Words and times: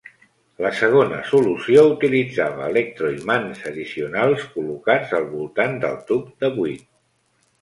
La 0.65 0.69
segona 0.77 1.17
solució 1.31 1.83
utilitzava 1.89 2.69
electroimants 2.73 3.61
addicionals 3.73 4.47
col·locats 4.55 5.15
al 5.19 5.29
voltant 5.37 5.79
del 5.87 6.03
tub 6.11 6.27
de 6.47 6.53
buit. 6.59 6.87